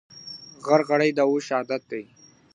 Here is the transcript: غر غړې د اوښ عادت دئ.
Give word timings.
غر 0.65 0.81
غړې 0.89 1.09
د 1.13 1.19
اوښ 1.29 1.47
عادت 1.55 1.81
دئ. 1.91 2.05